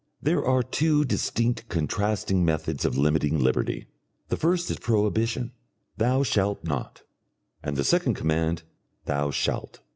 [0.19, 3.85] There are two distinct and contrasting methods of limiting liberty;
[4.29, 5.51] the first is Prohibition,
[5.97, 7.03] "thou shalt not,"
[7.61, 8.63] and the second Command,
[9.05, 9.81] "thou shalt."